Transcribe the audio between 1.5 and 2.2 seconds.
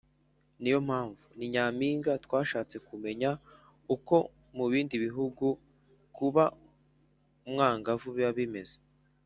nyampinga”